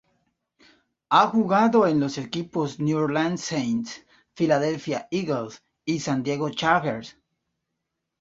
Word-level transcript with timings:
Ha 1.09 1.27
jugado 1.27 1.85
en 1.85 1.99
los 1.99 2.17
equipos 2.17 2.79
New 2.79 2.97
Orleans 2.97 3.39
Saints, 3.39 4.03
Philadelphia 4.33 5.07
Eagles 5.11 5.61
y 5.85 5.99
San 5.99 6.23
Diego 6.23 6.49
Chargers. 6.49 7.19